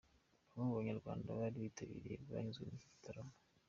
[0.49, 3.33] Bamwe mu banyarwanda bari bitabiriye banyuzwe n'iki gitaramo.